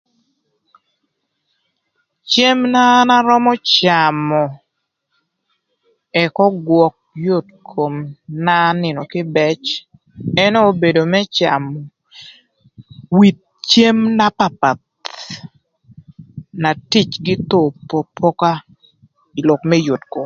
Cem 2.29 2.59
na 2.73 2.81
an 2.99 3.09
arömö 3.17 3.53
camö 3.73 4.41
ëk 6.23 6.35
ögwök 6.47 6.95
yot 7.25 7.47
koma 7.69 8.55
nïnö 8.81 9.01
kïbëc 9.11 9.63
ënë 10.43 10.61
obedo 10.69 11.01
më 11.13 11.19
camö 11.35 11.73
with 13.19 13.39
cem 13.69 13.97
na 14.17 14.25
papath 14.37 14.85
na 16.61 16.69
ticgï 16.91 17.33
thon 17.49 17.65
opopoka 17.69 18.51
ï 19.39 19.41
lok 19.47 19.61
më 19.69 19.77
yot 19.87 20.03
kom. 20.11 20.19